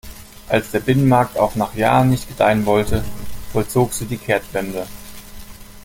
Als 0.49 0.71
der 0.71 0.79
Binnenmarkt 0.79 1.37
auch 1.37 1.53
nach 1.55 1.75
Jahren 1.75 2.09
nicht 2.09 2.27
gedeihen 2.27 2.65
wollte, 2.65 3.03
vollzog 3.51 3.93
sie 3.93 4.05
die 4.07 4.17
Kehrtwende. 4.17 4.87